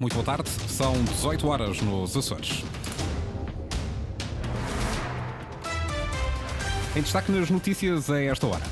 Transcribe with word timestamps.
Muito 0.00 0.14
boa 0.14 0.24
tarde, 0.24 0.48
são 0.68 0.92
18 1.02 1.48
horas 1.48 1.82
nos 1.82 2.16
Açores. 2.16 2.62
Em 6.94 7.02
destaque 7.02 7.32
nas 7.32 7.50
notícias 7.50 8.08
a 8.08 8.22
esta 8.22 8.46
hora. 8.46 8.62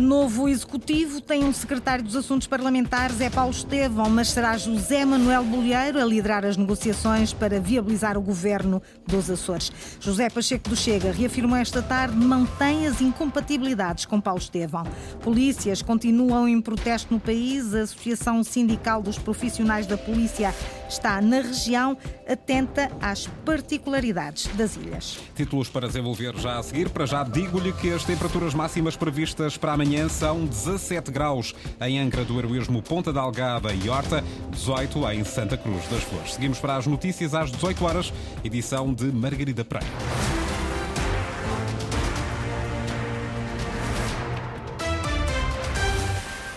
Novo 0.00 0.48
executivo 0.48 1.20
tem 1.20 1.44
um 1.44 1.52
secretário 1.52 2.02
dos 2.02 2.16
Assuntos 2.16 2.46
Parlamentares, 2.46 3.20
é 3.20 3.28
Paulo 3.28 3.50
Estevão, 3.50 4.08
mas 4.08 4.30
será 4.30 4.56
José 4.56 5.04
Manuel 5.04 5.44
Bolheiro 5.44 6.00
a 6.00 6.04
liderar 6.06 6.42
as 6.46 6.56
negociações 6.56 7.34
para 7.34 7.60
viabilizar 7.60 8.16
o 8.16 8.22
governo 8.22 8.82
dos 9.06 9.30
Açores. 9.30 9.70
José 10.00 10.30
Pacheco 10.30 10.70
do 10.70 10.74
Chega 10.74 11.12
reafirmou 11.12 11.56
esta 11.56 11.82
tarde 11.82 12.16
mantém 12.16 12.86
as 12.86 13.02
incompatibilidades 13.02 14.06
com 14.06 14.18
Paulo 14.18 14.40
Estevão. 14.40 14.84
Polícias 15.20 15.82
continuam 15.82 16.48
em 16.48 16.62
protesto 16.62 17.12
no 17.12 17.20
país. 17.20 17.74
A 17.74 17.82
Associação 17.82 18.42
Sindical 18.42 19.02
dos 19.02 19.18
Profissionais 19.18 19.86
da 19.86 19.98
Polícia 19.98 20.54
está 20.90 21.20
na 21.20 21.40
região 21.40 21.96
atenta 22.28 22.90
às 23.00 23.26
particularidades 23.44 24.46
das 24.48 24.76
ilhas. 24.76 25.18
Títulos 25.34 25.68
para 25.68 25.86
desenvolver 25.86 26.36
já 26.36 26.58
a 26.58 26.62
seguir. 26.62 26.90
Para 26.90 27.06
já 27.06 27.22
digo-lhe 27.22 27.72
que 27.72 27.92
as 27.92 28.04
temperaturas 28.04 28.52
máximas 28.52 28.96
previstas 28.96 29.56
para 29.56 29.72
amanhã 29.72 30.08
são 30.08 30.44
17 30.44 31.10
graus 31.10 31.54
em 31.80 31.98
Angra 31.98 32.24
do 32.24 32.38
Heroísmo, 32.38 32.82
Ponta 32.82 33.12
da 33.12 33.20
Algada 33.20 33.72
e 33.72 33.88
Horta, 33.88 34.22
18 34.50 35.10
em 35.12 35.24
Santa 35.24 35.56
Cruz 35.56 35.86
das 35.88 36.02
Flores. 36.02 36.34
Seguimos 36.34 36.58
para 36.58 36.76
as 36.76 36.86
notícias 36.86 37.34
às 37.34 37.50
18 37.50 37.84
horas, 37.84 38.12
edição 38.44 38.92
de 38.92 39.04
Margarida 39.04 39.64
Pereira. 39.64 40.19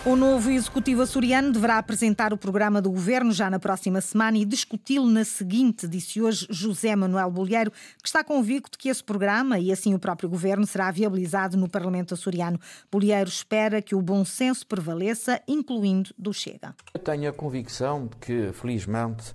O 0.06 0.16
novo 0.16 0.50
executivo 0.50 1.00
açoriano 1.00 1.50
deverá 1.50 1.78
apresentar 1.78 2.30
o 2.34 2.36
programa 2.36 2.82
do 2.82 2.90
governo 2.90 3.32
já 3.32 3.48
na 3.48 3.58
próxima 3.58 4.02
semana 4.02 4.36
e 4.36 4.44
discuti-lo 4.44 5.06
na 5.06 5.24
seguinte, 5.24 5.88
disse 5.88 6.20
hoje 6.20 6.46
José 6.50 6.94
Manuel 6.94 7.30
Bolheiro, 7.30 7.70
que 7.70 8.06
está 8.06 8.22
convicto 8.22 8.78
que 8.78 8.90
esse 8.90 9.02
programa 9.02 9.58
e 9.58 9.72
assim 9.72 9.94
o 9.94 9.98
próprio 9.98 10.28
governo 10.28 10.66
será 10.66 10.90
viabilizado 10.90 11.56
no 11.56 11.70
Parlamento 11.70 12.12
açoriano. 12.12 12.60
Bolheiro 12.92 13.30
espera 13.30 13.80
que 13.80 13.94
o 13.94 14.02
bom 14.02 14.26
senso 14.26 14.66
prevaleça, 14.66 15.40
incluindo 15.48 16.10
do 16.18 16.34
Chega. 16.34 16.74
Eu 16.92 17.00
tenho 17.00 17.30
a 17.30 17.32
convicção 17.32 18.06
de 18.06 18.16
que, 18.18 18.52
felizmente, 18.52 19.34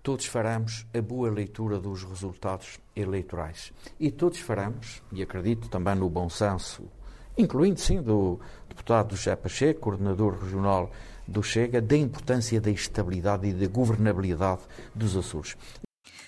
todos 0.00 0.26
faremos 0.26 0.86
a 0.96 1.02
boa 1.02 1.28
leitura 1.28 1.80
dos 1.80 2.04
resultados 2.04 2.78
eleitorais. 2.94 3.72
E 3.98 4.12
todos 4.12 4.38
faremos, 4.38 5.02
e 5.10 5.24
acredito 5.24 5.68
também 5.68 5.96
no 5.96 6.08
bom 6.08 6.30
senso 6.30 6.88
incluindo 7.36 7.80
sim 7.80 8.00
do 8.00 8.40
deputado 8.68 9.16
José 9.16 9.34
Pacheco, 9.36 9.80
coordenador 9.80 10.38
regional 10.42 10.90
do 11.26 11.42
Chega, 11.42 11.80
da 11.80 11.96
importância 11.96 12.60
da 12.60 12.70
estabilidade 12.70 13.48
e 13.48 13.52
da 13.52 13.66
governabilidade 13.66 14.62
dos 14.94 15.16
Açores. 15.16 15.56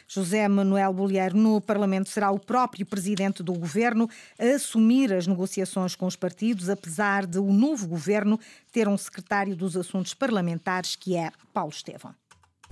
José 0.09 0.47
Manuel 0.47 0.93
Bolheiro 0.93 1.37
no 1.37 1.61
Parlamento 1.61 2.09
será 2.09 2.31
o 2.31 2.39
próprio 2.39 2.87
presidente 2.87 3.43
do 3.43 3.53
governo 3.53 4.09
a 4.39 4.55
assumir 4.55 5.13
as 5.13 5.27
negociações 5.27 5.97
com 5.97 6.07
os 6.07 6.15
partidos, 6.15 6.71
apesar 6.71 7.27
de 7.27 7.39
o 7.39 7.53
novo 7.53 7.89
governo 7.89 8.39
ter 8.71 8.87
um 8.87 8.97
secretário 8.97 9.57
dos 9.57 9.77
assuntos 9.77 10.15
parlamentares 10.15 10.95
que 10.95 11.17
é 11.17 11.31
Paulo 11.53 11.73
Estevão. 11.73 12.15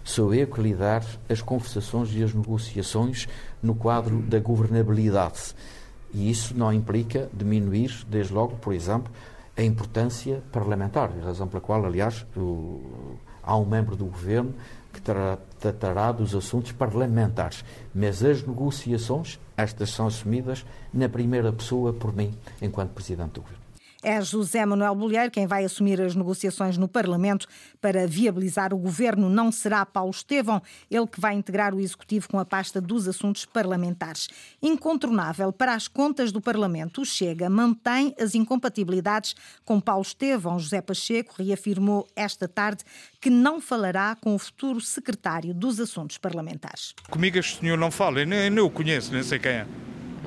Sou 0.04 0.32
eu 0.32 0.46
que 0.46 0.60
lidar 0.60 1.02
as 1.28 1.42
conversações 1.42 2.14
e 2.14 2.22
as 2.22 2.32
negociações 2.32 3.26
no 3.62 3.74
quadro 3.74 4.20
da 4.22 4.38
governabilidade. 4.38 5.54
E 6.14 6.30
isso 6.30 6.56
não 6.56 6.72
implica 6.72 7.28
diminuir, 7.32 8.04
desde 8.08 8.32
logo, 8.32 8.56
por 8.56 8.72
exemplo, 8.72 9.12
a 9.56 9.62
importância 9.62 10.42
parlamentar, 10.52 11.10
razão 11.22 11.48
pela 11.48 11.60
qual, 11.60 11.84
aliás, 11.84 12.24
o, 12.36 12.80
há 13.42 13.56
um 13.56 13.66
membro 13.66 13.96
do 13.96 14.04
governo 14.04 14.54
que 14.92 15.00
tratará 15.00 16.12
dos 16.12 16.34
assuntos 16.34 16.70
parlamentares. 16.70 17.64
Mas 17.92 18.22
as 18.22 18.46
negociações, 18.46 19.40
estas 19.56 19.90
são 19.90 20.06
assumidas 20.06 20.64
na 20.92 21.08
primeira 21.08 21.52
pessoa 21.52 21.92
por 21.92 22.14
mim, 22.14 22.32
enquanto 22.62 22.90
Presidente 22.90 23.32
do 23.32 23.40
Governo. 23.40 23.63
É 24.06 24.20
José 24.20 24.66
Manuel 24.66 24.94
Bolheiro 24.94 25.30
quem 25.30 25.46
vai 25.46 25.64
assumir 25.64 25.98
as 25.98 26.14
negociações 26.14 26.76
no 26.76 26.86
Parlamento 26.86 27.48
para 27.80 28.06
viabilizar 28.06 28.74
o 28.74 28.76
governo. 28.76 29.30
Não 29.30 29.50
será 29.50 29.86
Paulo 29.86 30.10
Estevão, 30.10 30.60
ele 30.90 31.06
que 31.06 31.18
vai 31.18 31.34
integrar 31.34 31.74
o 31.74 31.80
Executivo 31.80 32.28
com 32.28 32.38
a 32.38 32.44
pasta 32.44 32.82
dos 32.82 33.08
assuntos 33.08 33.46
parlamentares. 33.46 34.28
Incontornável 34.62 35.50
para 35.50 35.72
as 35.72 35.88
contas 35.88 36.30
do 36.30 36.38
Parlamento, 36.38 37.00
o 37.00 37.06
Chega 37.06 37.48
mantém 37.48 38.14
as 38.20 38.34
incompatibilidades 38.34 39.34
com 39.64 39.80
Paulo 39.80 40.02
Estevão. 40.02 40.58
José 40.58 40.82
Pacheco 40.82 41.36
reafirmou 41.38 42.06
esta 42.14 42.46
tarde 42.46 42.84
que 43.18 43.30
não 43.30 43.58
falará 43.58 44.14
com 44.16 44.34
o 44.34 44.38
futuro 44.38 44.82
secretário 44.82 45.54
dos 45.54 45.80
Assuntos 45.80 46.18
Parlamentares. 46.18 46.94
Comigo 47.08 47.38
este 47.38 47.60
senhor 47.60 47.78
não 47.78 47.90
fala, 47.90 48.20
eu 48.20 48.26
nem, 48.26 48.44
eu 48.44 48.50
nem 48.50 48.62
o 48.62 48.68
conheço, 48.68 49.10
nem 49.10 49.22
sei 49.22 49.38
quem 49.38 49.52
é. 49.52 49.66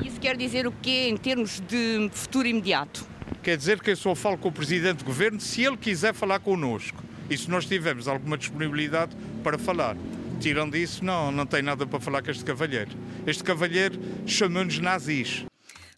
Isso 0.03 0.19
quer 0.19 0.35
dizer 0.35 0.65
o 0.65 0.71
quê 0.71 1.09
em 1.09 1.15
termos 1.15 1.59
de 1.59 2.09
futuro 2.11 2.47
imediato? 2.47 3.16
Quer 3.43 3.57
dizer 3.57 3.79
que 3.79 3.91
eu 3.91 3.95
só 3.95 4.13
falo 4.13 4.37
com 4.37 4.49
o 4.49 4.51
Presidente 4.51 4.99
do 4.99 5.05
Governo 5.05 5.39
se 5.39 5.63
ele 5.63 5.77
quiser 5.77 6.13
falar 6.13 6.39
connosco. 6.39 7.03
E 7.29 7.37
se 7.37 7.49
nós 7.49 7.65
tivermos 7.65 8.07
alguma 8.07 8.37
disponibilidade 8.37 9.15
para 9.43 9.57
falar. 9.57 9.95
Tirando 10.39 10.75
isso, 10.75 11.03
não, 11.03 11.31
não 11.31 11.45
tem 11.45 11.61
nada 11.61 11.85
para 11.85 11.99
falar 11.99 12.21
com 12.21 12.31
este 12.31 12.45
cavalheiro. 12.45 12.91
Este 13.25 13.43
cavalheiro 13.43 13.99
chamou-nos 14.25 14.79
nazis. 14.79 15.45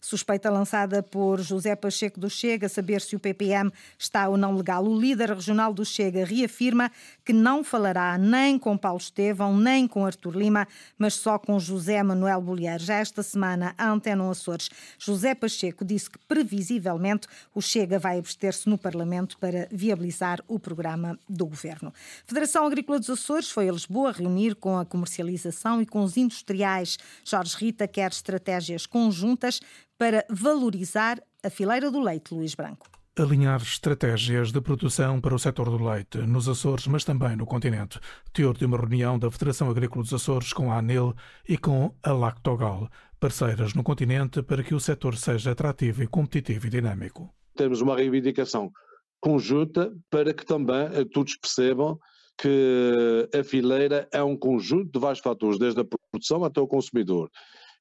Suspeita 0.00 0.50
lançada 0.50 1.02
por 1.02 1.40
José 1.40 1.76
Pacheco 1.76 2.18
do 2.18 2.30
Chega, 2.30 2.68
saber 2.68 3.02
se 3.02 3.14
o 3.14 3.20
PPM 3.20 3.70
está 3.98 4.28
ou 4.28 4.36
não 4.36 4.56
legal. 4.56 4.84
O 4.84 4.98
líder 4.98 5.30
regional 5.30 5.74
do 5.74 5.84
Chega 5.84 6.24
reafirma 6.24 6.90
que 7.24 7.32
não 7.32 7.62
falará 7.62 8.16
nem 8.16 8.58
com 8.58 8.78
Paulo 8.78 8.98
Estevão, 8.98 9.56
nem 9.56 9.86
com 9.86 10.06
Artur 10.06 10.36
Lima, 10.36 10.66
mas 10.98 11.14
só 11.14 11.38
com 11.38 11.58
José 11.58 12.02
Manuel 12.02 12.40
Bolheiro. 12.40 12.82
Já 12.82 12.94
esta 12.94 13.22
semana, 13.22 13.74
a 13.76 13.90
Antena 13.90 14.30
Açores, 14.30 14.70
José 14.98 15.34
Pacheco 15.34 15.84
disse 15.84 16.10
que, 16.10 16.18
previsivelmente, 16.26 17.28
o 17.54 17.60
Chega 17.60 17.98
vai 17.98 18.18
abster-se 18.18 18.68
no 18.68 18.78
Parlamento 18.78 19.36
para 19.38 19.68
viabilizar 19.70 20.42
o 20.48 20.58
programa 20.58 21.18
do 21.28 21.46
governo. 21.46 21.92
Federação 22.26 22.66
Agrícola 22.66 22.98
dos 22.98 23.10
Açores 23.10 23.50
foi 23.50 23.68
a 23.68 23.72
Lisboa 23.72 24.12
reunir 24.12 24.54
com 24.54 24.78
a 24.78 24.84
comercialização 24.84 25.82
e 25.82 25.86
com 25.86 26.02
os 26.02 26.16
industriais. 26.16 26.98
Jorge 27.24 27.56
Rita 27.56 27.86
quer 27.86 28.10
estratégias 28.10 28.86
conjuntas 28.86 29.60
para 30.00 30.24
valorizar 30.30 31.22
a 31.44 31.50
fileira 31.50 31.90
do 31.90 32.00
leite, 32.00 32.32
Luís 32.32 32.54
Branco. 32.54 32.86
Alinhar 33.18 33.60
estratégias 33.60 34.50
de 34.50 34.58
produção 34.58 35.20
para 35.20 35.34
o 35.34 35.38
setor 35.38 35.68
do 35.68 35.84
leite 35.84 36.16
nos 36.16 36.48
Açores, 36.48 36.86
mas 36.86 37.04
também 37.04 37.36
no 37.36 37.44
continente. 37.44 38.00
Teor 38.32 38.56
de 38.56 38.64
uma 38.64 38.78
reunião 38.78 39.18
da 39.18 39.30
Federação 39.30 39.68
Agrícola 39.68 40.02
dos 40.02 40.14
Açores 40.14 40.54
com 40.54 40.72
a 40.72 40.78
ANEL 40.78 41.14
e 41.46 41.58
com 41.58 41.94
a 42.02 42.12
Lactogal, 42.12 42.88
parceiras 43.20 43.74
no 43.74 43.82
continente 43.82 44.42
para 44.42 44.62
que 44.62 44.74
o 44.74 44.80
setor 44.80 45.18
seja 45.18 45.50
atrativo 45.50 46.02
e 46.02 46.06
competitivo 46.06 46.66
e 46.66 46.70
dinâmico. 46.70 47.28
Temos 47.54 47.82
uma 47.82 47.94
reivindicação 47.94 48.72
conjunta 49.20 49.92
para 50.08 50.32
que 50.32 50.46
também 50.46 50.88
eh, 50.94 51.04
todos 51.12 51.36
percebam 51.36 51.98
que 52.38 53.28
a 53.38 53.44
fileira 53.44 54.08
é 54.10 54.22
um 54.22 54.34
conjunto 54.34 54.90
de 54.90 54.98
vários 54.98 55.20
fatores, 55.20 55.58
desde 55.58 55.82
a 55.82 55.84
produção 55.84 56.42
até 56.42 56.58
o 56.58 56.66
consumidor. 56.66 57.30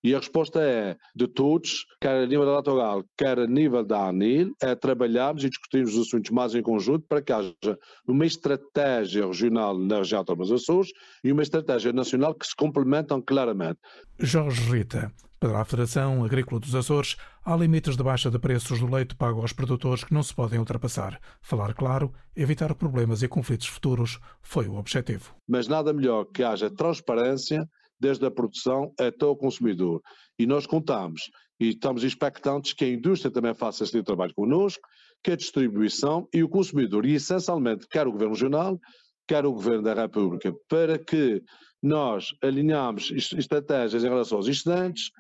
E 0.04 0.16
a 0.16 0.20
resposta 0.20 0.62
é 0.62 0.96
de 1.14 1.28
todos, 1.28 1.86
quer 2.02 2.24
a 2.24 2.26
nível 2.26 2.46
da 2.46 2.54
Latogal, 2.54 3.04
quer 3.18 3.38
a 3.38 3.46
nível 3.46 3.84
da 3.84 4.08
ANIL, 4.08 4.54
é 4.62 4.74
trabalharmos 4.74 5.44
e 5.44 5.50
discutirmos 5.50 5.96
os 5.96 6.08
assuntos 6.08 6.32
mais 6.32 6.56
em 6.56 6.62
conjunto 6.62 7.06
para 7.08 7.22
que 7.22 7.34
haja 7.34 7.54
uma 8.08 8.26
estratégia 8.26 9.26
regional 9.26 9.78
na 9.78 9.98
região 9.98 10.24
dos 10.24 10.52
Açores 10.52 10.92
e 11.22 11.32
uma 11.32 11.44
estratégia 11.44 11.92
nacional 11.92 12.34
que 12.34 12.48
se 12.48 12.56
complementam 12.56 13.22
claramente. 13.22 13.80
Jorge 14.20 14.62
Rita. 14.72 15.12
Para 15.40 15.62
a 15.62 15.66
Federação 15.66 16.26
Agrícola 16.26 16.60
dos 16.60 16.76
Açores, 16.76 17.16
há 17.46 17.56
limites 17.56 17.96
de 17.96 18.04
baixa 18.04 18.30
de 18.30 18.38
preços 18.38 18.82
do 18.82 18.94
leite 18.94 19.16
pago 19.16 19.40
aos 19.40 19.54
produtores 19.54 20.04
que 20.04 20.14
não 20.14 20.22
se 20.22 20.36
podem 20.36 20.60
ultrapassar. 20.60 21.18
Falar 21.42 21.74
claro, 21.74 22.14
evitar 22.36 22.76
problemas 22.76 23.24
e 23.24 23.28
conflitos 23.30 23.68
futuros 23.68 24.20
foi 24.42 24.68
o 24.68 24.76
objetivo. 24.76 25.34
Mas 25.48 25.70
nada 25.70 25.94
melhor 25.94 26.26
que 26.26 26.44
haja 26.44 26.70
transparência 26.70 27.66
desde 28.00 28.26
a 28.26 28.32
produção 28.32 28.94
até 29.00 29.26
o 29.26 29.36
consumidor. 29.36 30.02
E 30.38 30.46
nós 30.46 30.66
contamos 30.66 31.30
e 31.60 31.70
estamos 31.70 32.04
expectantes 32.04 32.74
que 32.74 32.86
a 32.86 32.90
indústria 32.90 33.32
também 33.32 33.54
faça 33.54 33.84
este 33.84 34.02
trabalho 34.02 34.34
connosco, 34.34 34.82
que 35.24 35.32
a 35.32 35.36
distribuição 35.36 36.28
e 36.34 36.42
o 36.42 36.50
consumidor, 36.50 37.06
e 37.06 37.16
essencialmente 37.16 37.86
quer 37.90 38.08
o 38.08 38.12
Governo 38.12 38.34
Regional, 38.34 38.80
quer 39.28 39.46
o 39.46 39.52
Governo 39.52 39.84
da 39.84 39.94
República, 39.94 40.54
para 40.70 40.98
que 40.98 41.44
nós 41.82 42.34
alinhamos 42.42 43.12
estratégias 43.12 44.04
em 44.04 44.10
relação 44.10 44.38
aos 44.38 44.48
excedentes, 44.48 45.12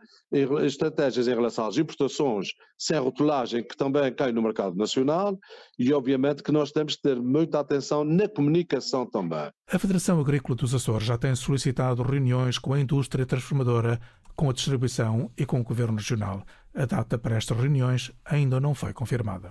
estratégias 0.63 1.27
em 1.27 1.33
relação 1.33 1.65
às 1.65 1.77
importações 1.77 2.49
sem 2.77 2.99
rotulagem 2.99 3.63
que 3.63 3.75
também 3.75 4.13
caem 4.13 4.33
no 4.33 4.41
mercado 4.41 4.75
nacional 4.75 5.37
e 5.77 5.91
obviamente 5.91 6.43
que 6.43 6.51
nós 6.51 6.71
temos 6.71 6.95
que 6.95 7.01
ter 7.01 7.19
muita 7.19 7.59
atenção 7.59 8.03
na 8.03 8.27
comunicação 8.27 9.05
também. 9.05 9.49
A 9.71 9.79
Federação 9.79 10.19
Agrícola 10.19 10.55
dos 10.55 10.75
Açores 10.75 11.07
já 11.07 11.17
tem 11.17 11.33
solicitado 11.35 12.03
reuniões 12.03 12.59
com 12.59 12.73
a 12.73 12.79
indústria 12.79 13.25
transformadora, 13.25 13.99
com 14.35 14.49
a 14.49 14.53
distribuição 14.53 15.31
e 15.37 15.45
com 15.45 15.59
o 15.59 15.63
Governo 15.63 15.97
Regional. 15.97 16.45
A 16.79 16.85
data 16.85 17.17
para 17.17 17.35
estas 17.35 17.57
reuniões 17.57 18.09
ainda 18.23 18.57
não 18.57 18.73
foi 18.73 18.93
confirmada 18.93 19.49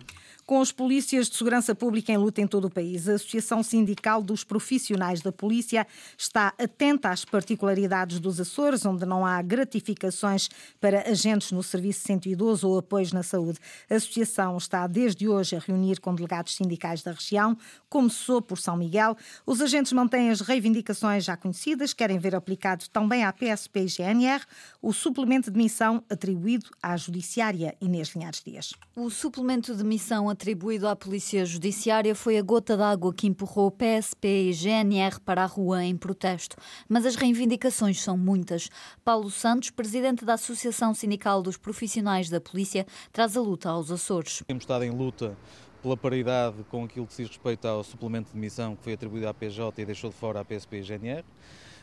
com 0.48 0.60
os 0.60 0.72
polícias 0.72 1.28
de 1.28 1.36
segurança 1.36 1.75
pública 1.75 2.10
em 2.10 2.16
luta 2.16 2.40
em 2.40 2.46
todo 2.46 2.69
o 2.69 2.70
país. 2.70 3.06
A 3.06 3.16
Associação 3.16 3.62
Sindical 3.62 4.22
dos 4.22 4.44
Profissionais 4.44 5.20
da 5.20 5.30
Polícia 5.30 5.86
está 6.16 6.54
atenta 6.58 7.10
às 7.10 7.22
particularidades 7.22 8.19
dos 8.19 8.40
Açores, 8.40 8.86
onde 8.86 9.04
não 9.04 9.26
há 9.26 9.42
gratificações 9.42 10.48
para 10.80 11.06
agentes 11.06 11.52
no 11.52 11.62
serviço 11.62 12.00
112 12.06 12.64
ou 12.64 12.78
apoios 12.78 13.12
na 13.12 13.22
saúde. 13.22 13.58
A 13.90 13.96
associação 13.96 14.56
está 14.56 14.86
desde 14.86 15.28
hoje 15.28 15.54
a 15.54 15.58
reunir 15.58 16.00
com 16.00 16.14
delegados 16.14 16.56
sindicais 16.56 17.02
da 17.02 17.12
região, 17.12 17.54
começou 17.90 18.40
por 18.40 18.56
São 18.56 18.75
Miguel. 18.75 19.19
Os 19.44 19.60
agentes 19.60 19.92
mantêm 19.92 20.30
as 20.30 20.40
reivindicações 20.40 21.25
já 21.25 21.36
conhecidas, 21.36 21.92
querem 21.92 22.19
ver 22.19 22.34
aplicado 22.34 22.88
também 22.88 23.22
à 23.22 23.34
PSP 23.34 23.80
e 23.80 23.86
GNR 23.86 24.46
o 24.80 24.94
suplemento 24.94 25.50
de 25.50 25.58
missão 25.58 26.02
atribuído 26.08 26.70
à 26.82 26.96
Judiciária 27.19 27.75
Inês 27.81 28.15
Linhares 28.15 28.41
Dias. 28.44 28.73
O 28.94 29.11
suplemento 29.11 29.75
de 29.75 29.82
missão 29.82 30.31
atribuído 30.31 30.87
à 30.87 30.94
Polícia 30.94 31.44
Judiciária 31.44 32.15
foi 32.15 32.38
a 32.38 32.43
gota 32.43 32.76
d'água 32.76 33.12
que 33.12 33.26
empurrou 33.26 33.73
PSP 33.73 34.50
e 34.50 34.53
GNR 34.53 35.19
para 35.25 35.43
a 35.43 35.47
rua 35.47 35.82
em 35.82 35.97
protesto. 35.97 36.56
Mas 36.88 37.05
as 37.05 37.17
reivindicações 37.17 38.00
são 38.00 38.17
muitas. 38.17 38.70
Paulo 39.05 39.31
Santos, 39.31 39.70
presidente 39.70 40.25
da 40.25 40.35
Associação 40.35 40.94
Sindical 40.94 41.43
dos 41.43 41.56
Profissionais 41.56 42.31
da 42.31 42.41
Polícia, 42.41 42.87
traz 43.12 43.37
a 43.37 43.41
luta 43.41 43.69
aos 43.69 43.91
Açores. 43.91 44.44
Temos 44.47 44.62
estado 44.62 44.85
em 44.85 44.91
luta 44.91 45.37
pela 45.82 45.97
paridade 45.97 46.64
com 46.71 46.85
aquilo 46.85 47.06
que 47.06 47.17
diz 47.17 47.26
respeito 47.26 47.67
ao 47.67 47.82
suplemento 47.82 48.31
de 48.32 48.38
missão 48.38 48.76
que 48.76 48.85
foi 48.85 48.93
atribuído 48.93 49.26
à 49.26 49.35
PJ 49.35 49.82
e 49.82 49.85
deixou 49.85 50.11
de 50.11 50.17
fora 50.17 50.38
a 50.38 50.44
PSP 50.44 50.76
e 50.76 50.82
GNR. 50.82 51.25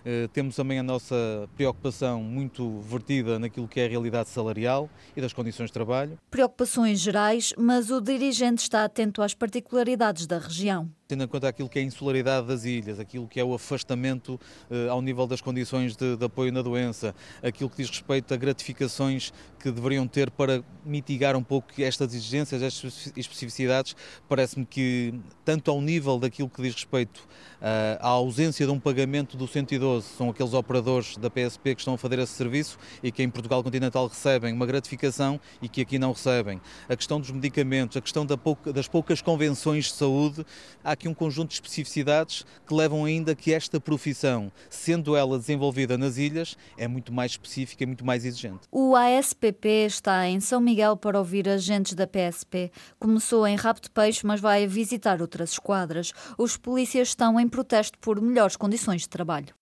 Eh, 0.06 0.30
temos 0.32 0.56
também 0.56 0.78
a 0.78 0.84
nossa 0.84 1.50
preocupação 1.56 2.22
muito 2.22 2.80
vertida 2.82 3.40
naquilo 3.40 3.68
que 3.68 3.80
é 3.80 3.86
a 3.86 3.90
realidade 3.90 4.30
salarial 4.30 4.88
e 5.18 5.22
das 5.22 5.34
condições 5.34 5.68
de 5.68 5.74
trabalho. 5.74 6.20
Preocupações 6.30 7.00
gerais, 7.00 7.54
mas 7.58 7.90
o 7.90 8.00
dirigente 8.00 8.62
está 8.62 8.86
atento 8.86 9.24
às 9.24 9.34
particularidades 9.34 10.28
da 10.28 10.38
região 10.38 10.92
tendo 11.08 11.24
em 11.24 11.28
conta 11.28 11.48
aquilo 11.48 11.70
que 11.70 11.80
é 11.80 11.82
a 11.82 11.86
insularidade 11.86 12.48
das 12.48 12.66
ilhas, 12.66 13.00
aquilo 13.00 13.28
que 13.28 13.40
é 13.40 13.44
o 13.44 13.54
afastamento 13.54 14.40
eh, 14.70 14.88
ao 14.90 15.02
nível 15.02 15.28
das 15.28 15.42
condições 15.42 15.96
de, 15.96 16.16
de, 16.18 16.26
apoio 16.26 16.52
na 16.52 16.62
doença, 16.62 17.14
aquilo 17.44 17.70
que 17.70 17.78
diz 17.78 17.90
respeito 17.90 18.34
a 18.34 18.38
gratificações 18.38 19.32
que 19.60 19.72
deveriam 19.72 20.08
ter 20.08 20.32
para 20.32 20.64
mitigar 20.84 21.36
um 21.36 21.44
pouco 21.44 21.70
estas 21.80 22.14
exigências, 22.14 22.62
estas 22.62 23.12
especificidades, 23.16 23.96
parece-me 24.28 24.66
que, 24.66 25.14
tanto 25.44 25.70
ao 25.70 25.82
nível 25.82 26.20
daquilo 26.20 26.50
que 26.50 26.62
diz 26.62 26.74
respeito 26.74 27.18
uh, 27.18 27.98
à 28.00 28.10
ausência 28.10 28.66
de 28.66 28.72
um 28.72 28.80
pagamento 28.80 29.36
do 29.38 29.48
112, 29.48 29.95
são 30.02 30.30
aqueles 30.30 30.54
operadores 30.54 31.16
da 31.18 31.30
PSP 31.30 31.76
que 31.76 31.82
estão 31.82 31.94
a 31.94 31.98
fazer 31.98 32.20
esse 32.20 32.34
serviço 32.34 32.78
e 33.02 33.12
que 33.12 33.24
em 33.24 33.30
Portugal 33.30 33.64
continental 33.64 34.08
recebem 34.08 34.54
uma 34.54 34.66
gratificação 34.66 35.40
e 35.62 35.70
que 35.70 35.82
aqui 35.82 35.98
não 35.98 36.12
recebem. 36.12 36.60
A 36.90 36.96
questão 36.96 37.20
dos 37.20 37.32
medicamentos, 37.32 37.96
a 37.96 38.02
questão 38.02 38.26
da 38.26 38.38
pouca, 38.38 38.74
das 38.74 38.88
poucas 38.88 39.22
convenções 39.22 39.86
de 39.86 39.94
saúde, 39.94 40.46
há 40.84 40.92
aqui 40.92 41.08
um 41.08 41.14
conjunto 41.14 41.50
de 41.50 41.56
especificidades 41.56 42.46
que 42.68 42.74
levam 42.74 43.06
ainda 43.06 43.36
que 43.36 43.54
esta 43.54 43.80
profissão, 43.80 44.52
sendo 44.70 45.16
ela 45.16 45.38
desenvolvida 45.38 45.98
nas 45.98 46.18
ilhas, 46.18 46.58
é 46.78 46.88
muito 46.88 47.14
mais 47.14 47.32
específica 47.32 47.84
e 47.84 47.88
muito 47.88 48.06
mais 48.06 48.26
exigente. 48.26 48.68
O 48.72 48.96
ASPP 48.96 49.86
está 49.86 50.28
em 50.28 50.40
São 50.40 50.60
Miguel 50.60 50.98
para 50.98 51.18
ouvir 51.18 51.48
agentes 51.48 51.94
da 51.94 52.08
PSP. 52.08 52.72
Começou 53.00 53.46
em 53.48 53.56
Rabo 53.56 53.82
de 53.82 53.90
Peixe, 53.90 54.26
mas 54.26 54.40
vai 54.40 54.68
visitar 54.68 55.22
outras 55.22 55.52
esquadras. 55.52 56.14
Os 56.38 56.58
polícias 56.58 57.10
estão 57.10 57.40
em 57.40 57.48
protesto 57.48 57.98
por 58.00 58.22
melhores 58.22 58.56
condições 58.56 59.02
de 59.02 59.10
trabalho. 59.10 59.54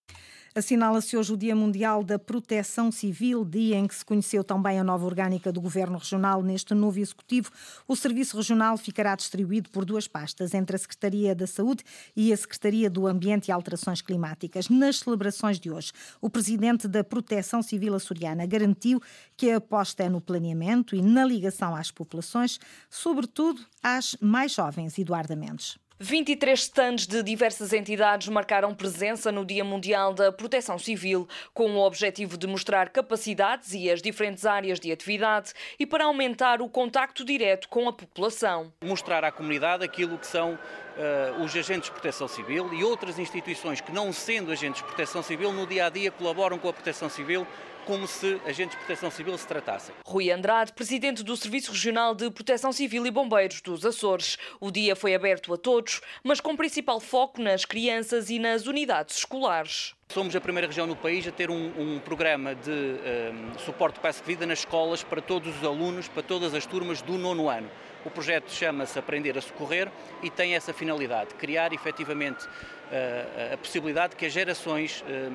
Assinala-se 0.55 1.17
hoje 1.17 1.33
o 1.33 1.37
Dia 1.37 1.55
Mundial 1.55 2.03
da 2.03 2.19
Proteção 2.19 2.91
Civil, 2.91 3.43
dia 3.43 3.75
em 3.75 3.87
que 3.87 3.95
se 3.95 4.05
conheceu 4.05 4.43
também 4.43 4.79
a 4.79 4.83
nova 4.83 5.03
orgânica 5.03 5.51
do 5.51 5.59
Governo 5.59 5.97
Regional. 5.97 6.43
Neste 6.43 6.75
novo 6.75 6.99
Executivo, 6.99 7.49
o 7.87 7.95
Serviço 7.95 8.37
Regional 8.37 8.77
ficará 8.77 9.15
distribuído 9.15 9.71
por 9.71 9.83
duas 9.83 10.07
pastas, 10.07 10.53
entre 10.53 10.75
a 10.75 10.79
Secretaria 10.79 11.33
da 11.33 11.47
Saúde 11.47 11.83
e 12.15 12.31
a 12.31 12.37
Secretaria 12.37 12.87
do 12.87 13.07
Ambiente 13.07 13.47
e 13.47 13.51
Alterações 13.51 13.99
Climáticas. 13.99 14.69
Nas 14.69 14.99
celebrações 14.99 15.59
de 15.59 15.71
hoje, 15.71 15.91
o 16.21 16.29
Presidente 16.29 16.87
da 16.87 17.03
Proteção 17.03 17.63
Civil 17.63 17.95
açoriana 17.95 18.45
garantiu 18.45 19.01
que 19.35 19.49
a 19.49 19.57
aposta 19.57 20.03
é 20.03 20.09
no 20.09 20.21
planeamento 20.21 20.95
e 20.95 21.01
na 21.01 21.25
ligação 21.25 21.75
às 21.75 21.89
populações, 21.89 22.59
sobretudo 22.91 23.59
às 23.81 24.15
mais 24.21 24.53
jovens, 24.53 24.99
Eduardo 24.99 25.35
Mendes. 25.35 25.79
23 25.99 26.59
stands 26.59 27.05
de 27.05 27.21
diversas 27.21 27.71
entidades 27.71 28.27
marcaram 28.27 28.73
presença 28.73 29.31
no 29.31 29.45
Dia 29.45 29.63
Mundial 29.63 30.13
da 30.13 30.31
Proteção 30.31 30.79
Civil, 30.79 31.27
com 31.53 31.71
o 31.71 31.85
objetivo 31.85 32.35
de 32.35 32.47
mostrar 32.47 32.89
capacidades 32.89 33.73
e 33.73 33.89
as 33.91 34.01
diferentes 34.01 34.45
áreas 34.45 34.79
de 34.79 34.91
atividade 34.91 35.53
e 35.79 35.85
para 35.85 36.05
aumentar 36.05 36.61
o 36.61 36.67
contacto 36.69 37.23
direto 37.23 37.69
com 37.69 37.87
a 37.87 37.93
população. 37.93 38.73
Mostrar 38.83 39.23
à 39.23 39.31
comunidade 39.31 39.83
aquilo 39.85 40.17
que 40.17 40.25
são 40.25 40.53
uh, 40.53 41.43
os 41.43 41.55
agentes 41.55 41.89
de 41.89 41.91
proteção 41.91 42.27
civil 42.27 42.73
e 42.73 42.83
outras 42.83 43.19
instituições 43.19 43.79
que, 43.79 43.91
não 43.91 44.11
sendo 44.11 44.51
agentes 44.51 44.81
de 44.81 44.87
proteção 44.87 45.21
civil, 45.21 45.53
no 45.53 45.67
dia 45.67 45.85
a 45.85 45.89
dia 45.89 46.09
colaboram 46.09 46.57
com 46.57 46.67
a 46.67 46.73
proteção 46.73 47.07
civil 47.07 47.45
como 47.85 48.07
se 48.07 48.39
agentes 48.45 48.71
de 48.71 48.77
proteção 48.77 49.11
civil 49.11 49.37
se 49.37 49.47
tratassem. 49.47 49.93
Rui 50.05 50.31
Andrade, 50.31 50.73
presidente 50.73 51.23
do 51.23 51.35
Serviço 51.35 51.71
Regional 51.71 52.15
de 52.15 52.29
Proteção 52.31 52.71
Civil 52.71 53.05
e 53.05 53.11
Bombeiros 53.11 53.61
dos 53.61 53.85
Açores. 53.85 54.37
O 54.59 54.71
dia 54.71 54.95
foi 54.95 55.13
aberto 55.15 55.53
a 55.53 55.57
todos, 55.57 56.01
mas 56.23 56.39
com 56.39 56.55
principal 56.55 56.99
foco 56.99 57.41
nas 57.41 57.65
crianças 57.65 58.29
e 58.29 58.39
nas 58.39 58.67
unidades 58.67 59.17
escolares. 59.17 59.95
Somos 60.09 60.35
a 60.35 60.41
primeira 60.41 60.67
região 60.67 60.85
no 60.85 60.95
país 60.95 61.27
a 61.27 61.31
ter 61.31 61.49
um, 61.49 61.71
um 61.77 61.99
programa 61.99 62.53
de 62.53 62.69
um, 62.69 63.57
suporte 63.57 63.99
para 63.99 64.11
a 64.11 64.13
vida 64.13 64.45
nas 64.45 64.59
escolas 64.59 65.03
para 65.03 65.21
todos 65.21 65.55
os 65.57 65.63
alunos, 65.63 66.07
para 66.07 66.21
todas 66.21 66.53
as 66.53 66.65
turmas 66.65 67.01
do 67.01 67.17
nono 67.17 67.49
ano. 67.49 67.69
O 68.05 68.11
projeto 68.11 68.51
chama-se 68.51 68.99
Aprender 68.99 69.37
a 69.37 69.41
Socorrer 69.41 69.89
e 70.21 70.29
tem 70.29 70.55
essa 70.55 70.73
finalidade, 70.73 71.33
criar 71.35 71.73
efetivamente 71.73 72.45
uh, 72.45 73.53
a 73.53 73.57
possibilidade 73.57 74.11
de 74.11 74.17
que 74.17 74.25
as 74.25 74.33
gerações 74.33 75.01
uh, 75.01 75.33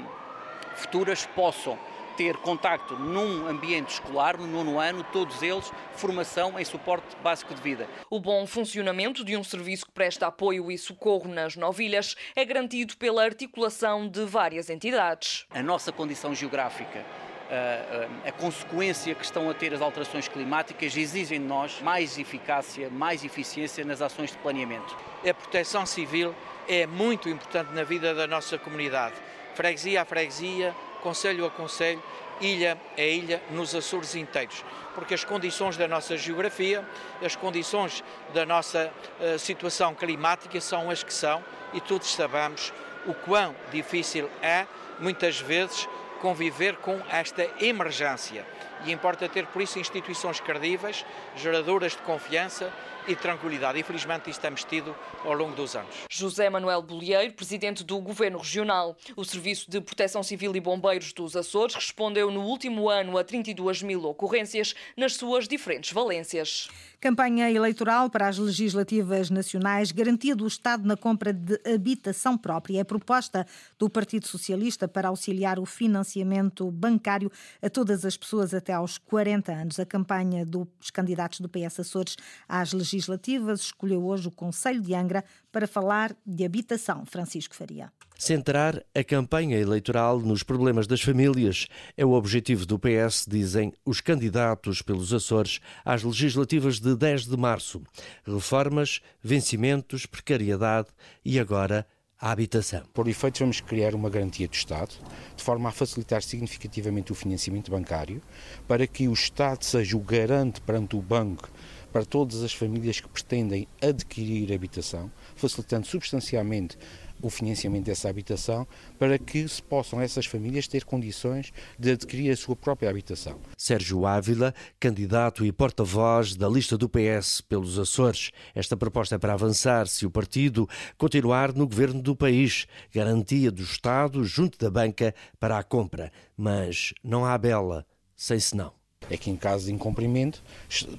futuras 0.77 1.27
possam 1.27 1.79
ter 2.19 2.37
contacto 2.39 2.97
num 2.97 3.47
ambiente 3.47 3.91
escolar, 3.91 4.37
no 4.37 4.49
nono 4.49 4.81
ano, 4.81 5.07
todos 5.13 5.41
eles, 5.41 5.73
formação 5.93 6.59
em 6.59 6.65
suporte 6.65 7.17
básico 7.23 7.55
de 7.55 7.63
vida. 7.63 7.89
O 8.11 8.19
bom 8.19 8.45
funcionamento 8.45 9.25
de 9.25 9.37
um 9.37 9.45
serviço 9.45 9.87
que 9.87 9.93
presta 9.93 10.27
apoio 10.27 10.69
e 10.69 10.77
socorro 10.77 11.29
nas 11.29 11.55
novilhas 11.55 12.17
é 12.35 12.45
garantido 12.45 12.97
pela 12.97 13.23
articulação 13.23 14.09
de 14.09 14.25
várias 14.25 14.69
entidades. 14.69 15.47
A 15.51 15.63
nossa 15.63 15.93
condição 15.93 16.35
geográfica 16.35 17.05
a, 17.51 18.29
a, 18.29 18.33
consequência 18.33 19.15
que 19.15 19.25
estão 19.25 19.49
a 19.49 19.55
ter 19.55 19.73
as 19.73 19.81
alterações 19.81 20.29
climáticas 20.29 20.97
exigem 20.97 21.41
de 21.41 21.47
nós 21.47 21.81
mais 21.81 22.19
eficácia, 22.19 22.91
mais 22.91 23.25
eficiência 23.25 23.85
nas 23.85 24.03
ações 24.03 24.33
de 24.33 24.39
planeamento. 24.39 24.97
A 25.27 25.33
proteção 25.33 25.87
civil 25.87 26.35
é 26.69 26.85
muito 26.85 27.29
importante 27.29 27.73
na 27.73 27.85
vida 27.85 28.13
da 28.13 28.27
nossa 28.27 28.59
comunidade. 28.59 29.15
Freguesia 29.55 30.03
a 30.03 30.05
freguesia, 30.05 30.75
conselho 31.03 31.47
a 31.47 31.51
conselho, 31.51 32.03
ilha 32.41 32.79
a 32.97 33.03
ilha, 33.03 33.43
nos 33.51 33.75
Açores 33.75 34.15
inteiros, 34.15 34.65
porque 34.95 35.15
as 35.15 35.25
condições 35.25 35.77
da 35.77 35.89
nossa 35.89 36.17
geografia, 36.17 36.87
as 37.25 37.35
condições 37.35 38.05
da 38.33 38.47
nossa 38.47 38.93
uh, 39.21 39.39
situação 39.39 39.95
climática 39.95 40.61
são 40.61 40.91
as 40.91 41.03
que 41.03 41.13
são 41.13 41.45
e 41.73 41.81
todos 41.81 42.13
sabemos 42.13 42.73
o 43.07 43.15
quão 43.15 43.55
difícil 43.71 44.31
é, 44.43 44.67
muitas 44.99 45.41
vezes, 45.41 45.89
conviver 46.21 46.77
com 46.77 47.01
esta 47.09 47.49
emergência. 47.61 48.45
E 48.85 48.93
importa 48.93 49.29
ter, 49.29 49.47
por 49.47 49.63
isso, 49.63 49.79
instituições 49.79 50.41
credíveis, 50.41 51.05
geradoras 51.37 51.93
de 51.93 51.99
confiança 51.99 52.73
e 53.09 53.17
tranquilidade. 53.17 53.81
Infelizmente, 53.81 54.31
isso 54.31 54.41
temos 54.41 54.63
tido 54.65 54.95
ao 55.25 55.33
longo 55.33 55.57
dos 55.57 55.75
anos. 55.75 55.95
José 56.11 56.49
Manuel 56.51 56.83
Bolieiro, 56.83 57.33
presidente 57.33 57.83
do 57.83 57.99
Governo 58.01 58.39
Regional. 58.39 58.97
O 59.17 59.25
Serviço 59.25 59.71
de 59.71 59.81
Proteção 59.81 60.23
Civil 60.23 60.55
e 60.55 60.61
Bombeiros 60.61 61.13
dos 61.13 61.35
Açores 61.35 61.75
respondeu 61.75 62.31
no 62.31 62.43
último 62.43 62.89
ano 62.89 63.17
a 63.17 63.25
32 63.25 63.83
mil 63.83 64.05
ocorrências 64.05 64.75
nas 64.97 65.15
suas 65.15 65.49
diferentes 65.49 65.91
valências. 65.91 66.69
Campanha 67.01 67.49
eleitoral 67.49 68.11
para 68.11 68.27
as 68.27 68.39
legislativas 68.39 69.31
nacionais, 69.31 69.93
garantia 69.93 70.35
do 70.35 70.45
Estado 70.45 70.85
na 70.85 70.97
compra 70.97 71.33
de 71.33 71.61
habitação 71.65 72.37
própria. 72.37 72.81
É 72.81 72.85
proposta 72.85 73.47
do 73.79 73.89
Partido 73.89 74.27
Socialista 74.27 74.89
para 74.89 75.09
auxiliar 75.09 75.61
o 75.61 75.65
financiamento 75.65 76.69
bancário 76.73 77.31
a 77.63 77.71
todas 77.71 78.05
as 78.05 78.17
pessoas 78.17 78.53
até 78.53 78.68
aos 78.73 78.99
40 78.99 79.53
anos. 79.53 79.81
A 79.81 79.87
campanha 79.87 80.45
dos 80.45 80.91
candidatos 80.93 81.41
do 81.41 81.49
PS 81.49 81.81
Açores 81.81 82.17
às 82.49 82.73
legislativas 82.73 83.61
escolheu 83.61 84.05
hoje 84.05 84.29
o 84.29 84.31
Conselho 84.31 84.81
de 84.81 84.95
Angra 84.95 85.25
para 85.51 85.67
falar 85.67 86.17
de 86.27 86.45
habitação. 86.45 87.05
Francisco 87.07 87.55
Faria. 87.55 87.93
Centrar 88.19 88.83
a 88.95 89.05
campanha 89.05 89.57
eleitoral 89.59 90.19
nos 90.19 90.43
problemas 90.43 90.89
das 90.89 91.01
famílias 91.01 91.69
é 91.97 92.05
o 92.05 92.13
objetivo 92.13 92.67
do 92.67 92.77
PS, 92.77 93.25
dizem 93.29 93.73
os 93.85 94.01
candidatos 94.01 94.83
pelos 94.83 95.13
Açores 95.13 95.61
às 95.85 96.03
legislativas 96.03 96.81
de 96.81 96.97
10 96.97 97.27
de 97.27 97.37
março. 97.37 97.81
Reformas, 98.25 99.01
vencimentos, 99.23 100.05
precariedade 100.05 100.89
e 101.25 101.39
agora 101.39 101.87
à 102.21 102.33
habitação. 102.33 102.83
Por 102.93 103.07
efeito, 103.07 103.39
vamos 103.41 103.61
criar 103.61 103.95
uma 103.95 104.11
garantia 104.11 104.49
do 104.49 104.55
Estado, 104.55 104.95
de 105.37 105.43
forma 105.43 105.69
a 105.69 105.73
facilitar 105.73 106.23
significativamente 106.23 107.13
o 107.13 107.15
financiamento 107.15 107.71
bancário, 107.71 108.21
para 108.67 108.87
que 108.87 109.07
o 109.07 109.13
Estado 109.13 109.65
seja 109.65 109.97
o 109.97 110.01
garante 110.01 110.61
perante 110.61 110.97
o 110.97 111.03
banco 111.03 111.49
para 111.93 112.05
todas 112.05 112.43
as 112.43 112.53
famílias 112.53 113.01
que 113.01 113.09
pretendem 113.09 113.67
adquirir 113.81 114.53
habitação, 114.53 115.11
facilitando 115.35 115.87
substancialmente 115.87 116.77
o 117.23 117.31
financiamento 117.31 117.87
dessa 117.87 118.09
habitação 118.09 118.67
para 118.99 119.19
que 119.19 119.47
se 119.49 119.63
possam 119.63 120.01
essas 120.01 120.27
famílias 120.27 120.69
ter 120.69 120.85
condições 120.85 121.53
de 121.79 121.93
adquirir 121.93 122.31
a 122.31 122.37
sua 122.37 122.57
própria 122.57 122.91
habitação. 122.91 123.39
Sérgio 123.57 124.07
Ávila, 124.07 124.55
candidato 124.79 125.45
e 125.45 125.53
porta-voz 125.53 126.37
da 126.37 126.49
lista 126.49 126.77
do 126.77 126.89
PS 126.89 127.41
pelos 127.41 127.79
Açores. 127.79 128.31
Esta 128.55 128.77
proposta 128.77 129.17
é 129.17 129.19
para 129.19 129.35
avançar 129.35 129.87
se 129.89 130.07
o 130.07 130.11
partido 130.11 130.69
continuar 130.97 131.53
no 131.53 131.67
governo 131.67 132.01
do 132.01 132.15
país, 132.15 132.67
garantia 132.93 133.51
do 133.51 133.63
Estado 133.63 134.25
junto 134.25 134.59
da 134.59 134.71
banca 134.71 135.15
para 135.39 135.59
a 135.59 135.63
compra. 135.63 136.13
Mas 136.37 136.93
não 137.03 137.25
há 137.25 137.37
bela 137.37 137.87
sem 138.17 138.39
senão. 138.41 138.78
É 139.11 139.17
que 139.17 139.31
em 139.31 139.37
caso 139.37 139.67
de 139.67 139.73
incumprimento 139.73 140.43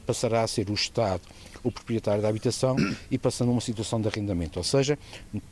passará 0.05 0.43
a 0.43 0.47
ser 0.47 0.69
o 0.69 0.73
Estado 0.73 1.21
o 1.63 1.71
proprietário 1.71 2.21
da 2.21 2.29
habitação 2.29 2.75
e 3.09 3.17
passando 3.17 3.49
a 3.49 3.51
uma 3.51 3.61
situação 3.61 3.99
de 4.01 4.07
arrendamento, 4.07 4.57
ou 4.57 4.63
seja, 4.63 4.97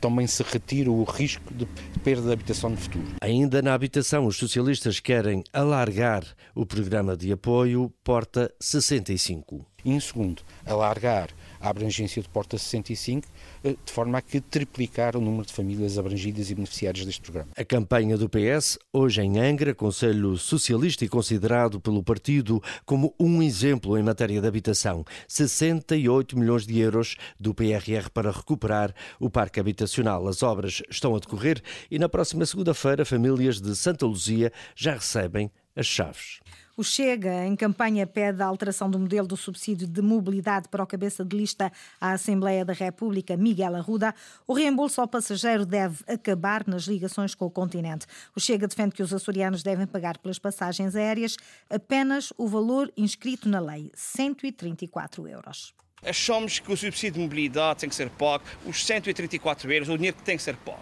também 0.00 0.26
se 0.26 0.42
retira 0.42 0.90
o 0.90 1.04
risco 1.04 1.52
de 1.52 1.66
perda 2.02 2.28
da 2.28 2.32
habitação 2.32 2.70
no 2.70 2.76
futuro. 2.76 3.06
Ainda 3.20 3.60
na 3.62 3.74
habitação, 3.74 4.26
os 4.26 4.36
socialistas 4.36 5.00
querem 5.00 5.44
alargar 5.52 6.24
o 6.54 6.64
programa 6.64 7.16
de 7.16 7.32
apoio 7.32 7.92
Porta 8.02 8.52
65. 8.60 9.64
E 9.84 9.92
em 9.92 10.00
segundo, 10.00 10.42
alargar 10.66 11.28
a 11.60 11.68
abrangência 11.68 12.22
de 12.22 12.28
Porta 12.28 12.56
65 12.56 13.26
eh, 13.64 13.76
de 13.84 13.92
forma 13.92 14.18
a 14.18 14.22
que 14.22 14.40
triplicar 14.40 15.16
o 15.16 15.20
número 15.20 15.46
de 15.46 15.52
famílias 15.52 15.98
abrangidas 15.98 16.50
e 16.50 16.54
beneficiárias 16.54 17.04
deste 17.04 17.22
programa. 17.22 17.50
A 17.56 17.64
campanha 17.64 18.16
do 18.16 18.28
PS, 18.28 18.78
hoje 18.92 19.22
em 19.22 19.38
Angra, 19.38 19.74
Conselho 19.74 20.36
Socialista 20.36 21.04
e 21.04 21.08
considerado 21.08 21.80
pelo 21.80 22.02
partido 22.02 22.62
como 22.84 23.14
um 23.18 23.42
exemplo 23.42 23.98
em 23.98 24.02
matéria 24.02 24.40
de 24.40 24.46
habitação. 24.46 25.04
68 25.26 26.38
milhões 26.38 26.66
de 26.66 26.78
euros 26.78 27.16
do 27.38 27.54
PRR 27.54 28.10
para 28.12 28.30
recuperar 28.30 28.94
o 29.18 29.30
parque 29.30 29.60
habitacional. 29.60 30.26
As 30.28 30.42
obras 30.42 30.82
estão 30.90 31.14
a 31.14 31.18
decorrer 31.18 31.62
e 31.90 31.98
na 31.98 32.08
próxima 32.08 32.46
segunda-feira 32.46 33.04
famílias 33.04 33.60
de 33.60 33.74
Santa 33.74 34.06
Luzia 34.06 34.52
já 34.74 34.94
recebem 34.94 35.50
as 35.74 35.86
chaves. 35.86 36.40
O 36.78 36.84
Chega, 36.84 37.44
em 37.44 37.56
campanha, 37.56 38.06
pede 38.06 38.40
a 38.40 38.46
alteração 38.46 38.88
do 38.88 39.00
modelo 39.00 39.26
do 39.26 39.36
subsídio 39.36 39.84
de 39.84 40.00
mobilidade 40.00 40.68
para 40.68 40.80
o 40.80 40.86
cabeça 40.86 41.24
de 41.24 41.36
lista 41.36 41.72
à 42.00 42.12
Assembleia 42.12 42.64
da 42.64 42.72
República, 42.72 43.36
Miguel 43.36 43.74
Arruda. 43.74 44.14
O 44.46 44.52
reembolso 44.52 45.00
ao 45.00 45.08
passageiro 45.08 45.66
deve 45.66 46.04
acabar 46.06 46.64
nas 46.68 46.84
ligações 46.84 47.34
com 47.34 47.46
o 47.46 47.50
continente. 47.50 48.06
O 48.32 48.38
Chega 48.38 48.68
defende 48.68 48.94
que 48.94 49.02
os 49.02 49.12
açorianos 49.12 49.64
devem 49.64 49.88
pagar 49.88 50.18
pelas 50.18 50.38
passagens 50.38 50.94
aéreas 50.94 51.36
apenas 51.68 52.32
o 52.38 52.46
valor 52.46 52.92
inscrito 52.96 53.48
na 53.48 53.58
lei, 53.58 53.90
134 53.96 55.26
euros. 55.26 55.74
Achamos 56.04 56.60
que 56.60 56.72
o 56.72 56.76
subsídio 56.76 57.14
de 57.14 57.20
mobilidade 57.20 57.80
tem 57.80 57.88
que 57.88 57.94
ser 57.94 58.08
pago, 58.10 58.44
os 58.64 58.84
134 58.84 59.72
euros, 59.72 59.88
o 59.88 59.96
dinheiro 59.96 60.16
que 60.16 60.22
tem 60.22 60.36
que 60.36 60.42
ser 60.42 60.56
pago, 60.56 60.78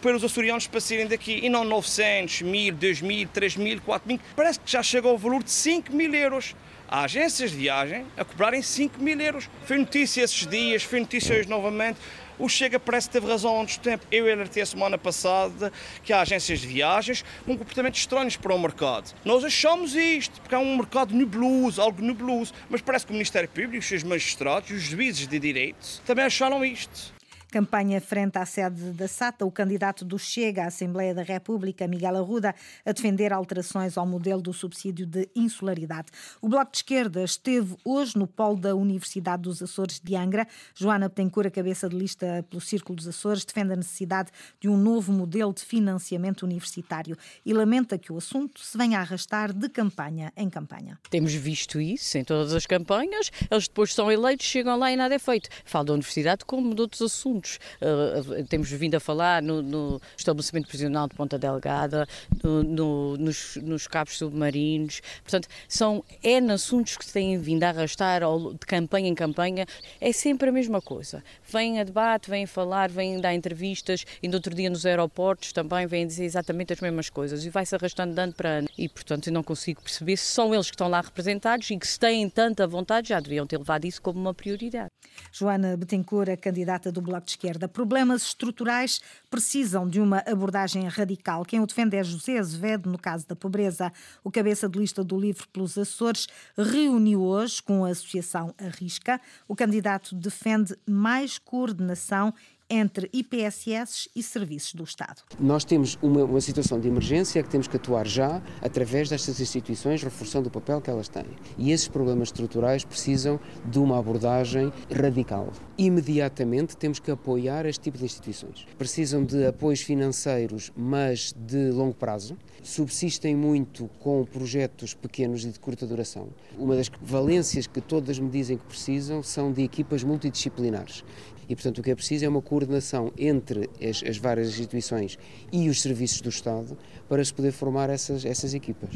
para, 0.00 0.16
os 0.16 0.22
açorianos 0.22 0.66
passarem 0.66 1.06
daqui, 1.06 1.40
e 1.42 1.48
não 1.48 1.64
900, 1.64 2.42
1000, 2.42 2.74
2000, 2.74 3.28
3000, 3.28 3.80
4000, 3.80 4.20
parece 4.36 4.60
que 4.60 4.70
já 4.70 4.82
chegou 4.82 5.10
ao 5.10 5.18
valor 5.18 5.42
de 5.42 5.50
5 5.50 5.92
mil 5.92 6.14
euros. 6.14 6.54
Há 6.88 7.04
agências 7.04 7.52
de 7.52 7.56
viagem 7.56 8.04
a 8.16 8.24
cobrarem 8.24 8.62
5 8.62 9.00
mil 9.00 9.20
euros. 9.20 9.48
Foi 9.64 9.78
notícia 9.78 10.22
esses 10.22 10.44
dias, 10.44 10.82
foi 10.82 10.98
notícia 10.98 11.36
hoje 11.36 11.48
novamente. 11.48 12.00
O 12.40 12.48
Chega 12.48 12.80
parece 12.80 13.06
que 13.06 13.12
teve 13.12 13.30
razão 13.30 13.52
há 13.52 13.58
muito 13.58 13.78
tempo. 13.80 14.06
Eu 14.10 14.24
alertei 14.24 14.62
a 14.62 14.66
semana 14.66 14.96
passada 14.96 15.70
que 16.02 16.10
há 16.10 16.22
agências 16.22 16.60
de 16.60 16.66
viagens 16.66 17.22
com 17.44 17.54
comportamentos 17.56 18.00
estranhos 18.00 18.34
para 18.34 18.54
o 18.54 18.58
mercado. 18.58 19.14
Nós 19.26 19.44
achamos 19.44 19.94
isto, 19.94 20.40
porque 20.40 20.54
há 20.54 20.58
um 20.58 20.74
mercado 20.74 21.14
nebuloso, 21.14 21.82
algo 21.82 22.00
nebuloso, 22.00 22.54
mas 22.70 22.80
parece 22.80 23.04
que 23.04 23.12
o 23.12 23.14
Ministério 23.14 23.46
Público, 23.46 23.76
os 23.76 23.86
seus 23.86 24.02
magistrados, 24.02 24.70
os 24.70 24.80
juízes 24.80 25.28
de 25.28 25.38
direito 25.38 26.00
também 26.06 26.24
acharam 26.24 26.64
isto. 26.64 27.19
Campanha 27.50 28.00
frente 28.00 28.38
à 28.38 28.46
sede 28.46 28.92
da 28.92 29.08
SATA, 29.08 29.44
o 29.44 29.50
candidato 29.50 30.04
do 30.04 30.16
Chega 30.16 30.62
à 30.62 30.66
Assembleia 30.68 31.12
da 31.12 31.22
República, 31.22 31.88
Miguel 31.88 32.16
Arruda, 32.16 32.54
a 32.86 32.92
defender 32.92 33.32
alterações 33.32 33.98
ao 33.98 34.06
modelo 34.06 34.40
do 34.40 34.52
subsídio 34.52 35.04
de 35.04 35.28
insularidade. 35.34 36.12
O 36.40 36.48
Bloco 36.48 36.70
de 36.70 36.78
Esquerda 36.78 37.24
esteve 37.24 37.74
hoje 37.84 38.16
no 38.16 38.28
polo 38.28 38.56
da 38.56 38.76
Universidade 38.76 39.42
dos 39.42 39.60
Açores 39.60 39.98
de 39.98 40.14
Angra. 40.14 40.46
Joana 40.76 41.08
Betancourt, 41.08 41.50
cabeça 41.50 41.88
de 41.88 41.96
lista 41.96 42.46
pelo 42.48 42.60
Círculo 42.60 42.94
dos 42.94 43.08
Açores, 43.08 43.44
defende 43.44 43.72
a 43.72 43.76
necessidade 43.76 44.30
de 44.60 44.68
um 44.68 44.76
novo 44.76 45.12
modelo 45.12 45.52
de 45.52 45.64
financiamento 45.64 46.44
universitário 46.44 47.16
e 47.44 47.52
lamenta 47.52 47.98
que 47.98 48.12
o 48.12 48.18
assunto 48.18 48.60
se 48.60 48.78
venha 48.78 48.98
a 48.98 49.00
arrastar 49.00 49.52
de 49.52 49.68
campanha 49.68 50.32
em 50.36 50.48
campanha. 50.48 51.00
Temos 51.10 51.34
visto 51.34 51.80
isso 51.80 52.16
em 52.16 52.22
todas 52.22 52.54
as 52.54 52.64
campanhas. 52.64 53.32
Eles 53.50 53.66
depois 53.66 53.92
são 53.92 54.10
eleitos, 54.10 54.46
chegam 54.46 54.78
lá 54.78 54.92
e 54.92 54.96
nada 54.96 55.16
é 55.16 55.18
feito. 55.18 55.48
Fala 55.64 55.86
da 55.86 55.92
universidade 55.94 56.44
como 56.44 56.72
de 56.76 56.80
outros 56.80 57.02
assuntos 57.02 57.39
Uh, 57.80 58.44
temos 58.44 58.70
vindo 58.70 58.94
a 58.94 59.00
falar 59.00 59.42
no, 59.42 59.62
no, 59.62 60.00
estabelecimento 60.16 60.68
prisional 60.68 61.08
de 61.08 61.14
Ponta 61.14 61.38
Delgada, 61.38 62.06
no, 62.42 62.62
no, 62.62 63.16
nos, 63.16 63.56
nos 63.56 63.86
cabos 63.86 64.16
submarinos. 64.16 65.00
Portanto, 65.22 65.48
são 65.68 66.04
N 66.22 66.52
assuntos 66.52 66.96
que 66.96 67.04
se 67.04 67.12
têm 67.12 67.38
vindo 67.38 67.62
a 67.64 67.68
arrastar 67.68 68.22
ao, 68.22 68.52
de 68.52 68.66
campanha 68.66 69.08
em 69.08 69.14
campanha. 69.14 69.66
É 70.00 70.12
sempre 70.12 70.48
a 70.48 70.52
mesma 70.52 70.80
coisa. 70.80 71.22
Vêm 71.46 71.80
a 71.80 71.84
debate, 71.84 72.30
vêm 72.30 72.46
falar, 72.46 72.90
vêm 72.90 73.20
dar 73.20 73.34
entrevistas, 73.34 74.04
no 74.22 74.34
outro 74.34 74.54
dia 74.54 74.70
nos 74.70 74.86
aeroportos 74.86 75.52
também 75.52 75.86
vêm 75.86 76.06
dizer 76.06 76.24
exatamente 76.24 76.72
as 76.72 76.80
mesmas 76.80 77.10
coisas 77.10 77.44
e 77.44 77.50
vai-se 77.50 77.74
arrastando 77.74 78.14
de 78.14 78.20
ano 78.20 78.32
para 78.32 78.48
ano. 78.58 78.68
E, 78.78 78.88
portanto, 78.88 79.26
eu 79.26 79.32
não 79.32 79.42
consigo 79.42 79.82
perceber 79.82 80.16
se 80.16 80.26
são 80.26 80.54
eles 80.54 80.66
que 80.66 80.74
estão 80.74 80.88
lá 80.88 81.00
representados 81.00 81.70
e 81.70 81.76
que 81.76 81.86
se 81.86 81.98
têm 81.98 82.28
tanta 82.28 82.66
vontade, 82.66 83.10
já 83.10 83.20
deveriam 83.20 83.46
ter 83.46 83.58
levado 83.58 83.84
isso 83.84 84.00
como 84.00 84.18
uma 84.20 84.34
prioridade. 84.34 84.89
Joana 85.32 85.76
Betancourt, 85.76 86.28
a 86.28 86.36
candidata 86.36 86.90
do 86.90 87.00
Bloco 87.00 87.26
de 87.26 87.32
Esquerda. 87.32 87.68
Problemas 87.68 88.22
estruturais 88.22 89.00
precisam 89.30 89.88
de 89.88 90.00
uma 90.00 90.18
abordagem 90.26 90.86
radical. 90.88 91.44
Quem 91.44 91.60
o 91.60 91.66
defende 91.66 91.96
é 91.96 92.02
José 92.02 92.38
Azevedo, 92.38 92.90
no 92.90 92.98
caso 92.98 93.26
da 93.26 93.36
pobreza. 93.36 93.92
O 94.24 94.30
cabeça 94.30 94.68
de 94.68 94.78
lista 94.78 95.04
do 95.04 95.18
Livro 95.18 95.46
pelos 95.48 95.78
Açores 95.78 96.26
reuniu 96.56 97.22
hoje 97.22 97.62
com 97.62 97.84
a 97.84 97.90
Associação 97.90 98.54
Arrisca. 98.58 99.20
O 99.46 99.54
candidato 99.54 100.14
defende 100.14 100.76
mais 100.86 101.38
coordenação 101.38 102.34
entre 102.70 103.10
IPSS 103.12 104.08
e 104.14 104.22
serviços 104.22 104.74
do 104.74 104.84
Estado. 104.84 105.22
Nós 105.40 105.64
temos 105.64 105.98
uma, 106.00 106.24
uma, 106.24 106.40
situação 106.40 106.78
de 106.78 106.86
emergência 106.86 107.42
que 107.42 107.48
temos 107.48 107.66
que 107.66 107.76
atuar 107.76 108.06
já 108.06 108.40
através 108.62 109.08
destas 109.08 109.40
instituições, 109.40 110.02
reforçando 110.02 110.48
o 110.48 110.50
papel 110.50 110.80
que 110.80 110.88
elas 110.88 111.08
têm. 111.08 111.26
E 111.58 111.72
esses 111.72 111.88
problemas 111.88 112.28
estruturais 112.28 112.84
precisam 112.84 113.40
de 113.64 113.78
uma 113.80 113.98
abordagem 113.98 114.72
radical. 114.90 115.52
Imediatamente 115.76 116.76
temos 116.76 117.00
que 117.00 117.10
apoiar 117.10 117.66
este 117.66 117.82
tipo 117.82 117.98
de 117.98 118.04
instituições. 118.04 118.66
Precisam 118.78 119.24
de 119.24 119.46
apoios 119.46 119.80
financeiros, 119.80 120.70
mas 120.76 121.34
de 121.36 121.70
longo 121.70 121.94
prazo. 121.94 122.36
Subsistem 122.62 123.34
muito 123.34 123.90
com 123.98 124.24
projetos 124.24 124.94
pequenos 124.94 125.44
e 125.44 125.50
de 125.50 125.58
curta 125.58 125.86
duração. 125.86 126.28
Uma 126.56 126.76
das 126.76 126.90
valências 127.00 127.66
que 127.66 127.80
todas 127.80 128.18
me 128.18 128.28
dizem 128.28 128.58
que 128.58 128.64
precisam 128.64 129.22
são 129.22 129.50
de 129.50 129.62
equipas 129.62 130.04
multidisciplinares 130.04 131.02
e, 131.50 131.56
portanto, 131.56 131.78
o 131.78 131.82
que 131.82 131.90
é 131.90 131.94
preciso 131.96 132.24
é 132.24 132.28
uma 132.28 132.40
coordenação 132.40 133.12
entre 133.18 133.68
as, 133.82 134.04
as 134.08 134.16
várias 134.16 134.50
instituições 134.50 135.18
e 135.52 135.68
os 135.68 135.82
serviços 135.82 136.20
do 136.20 136.28
Estado 136.28 136.78
para 137.08 137.24
se 137.24 137.34
poder 137.34 137.50
formar 137.50 137.90
essas, 137.90 138.24
essas 138.24 138.54
equipas. 138.54 138.90